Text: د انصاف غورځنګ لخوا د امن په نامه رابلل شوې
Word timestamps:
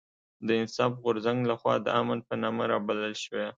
د 0.47 0.49
انصاف 0.61 0.91
غورځنګ 1.03 1.39
لخوا 1.51 1.75
د 1.81 1.87
امن 2.01 2.19
په 2.27 2.33
نامه 2.41 2.63
رابلل 2.71 3.13
شوې 3.23 3.47